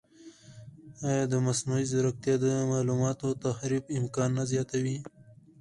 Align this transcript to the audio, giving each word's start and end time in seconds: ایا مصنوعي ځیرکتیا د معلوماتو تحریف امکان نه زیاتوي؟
ایا 1.07 1.37
مصنوعي 1.47 1.85
ځیرکتیا 1.91 2.35
د 2.43 2.45
معلوماتو 2.71 3.39
تحریف 3.45 3.83
امکان 3.99 4.29
نه 4.37 4.43
زیاتوي؟ 4.51 4.97